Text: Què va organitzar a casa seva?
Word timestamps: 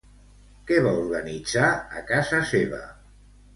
Què 0.71 0.79
va 0.87 0.93
organitzar 1.01 1.69
a 2.01 2.03
casa 2.09 2.43
seva? 2.55 2.83